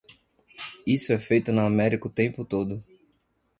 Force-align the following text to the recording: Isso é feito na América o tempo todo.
Isso 0.83 1.13
é 1.13 1.17
feito 1.19 1.51
na 1.53 1.63
América 1.63 2.07
o 2.07 2.11
tempo 2.11 2.43
todo. 2.43 2.79